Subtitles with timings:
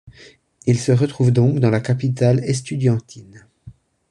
[0.65, 3.45] Il se retrouve donc dans la capitale estudiantine.